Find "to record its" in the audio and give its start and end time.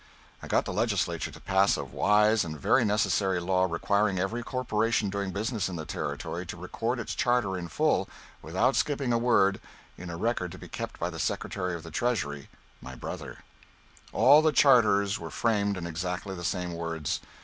6.43-7.13